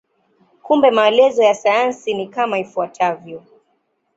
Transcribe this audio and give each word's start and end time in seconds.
Kumbe 0.61 0.91
maelezo 0.91 1.43
ya 1.43 1.53
sayansi 1.55 2.13
ni 2.13 2.27
kama 2.27 2.59
ifuatavyo. 2.59 3.43